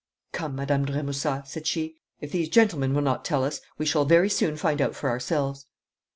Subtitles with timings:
[0.31, 1.95] 'Come, Madame de Remusat,' said she.
[2.21, 5.67] 'If these gentlemen will not tell us we shall very soon find out for ourselves.'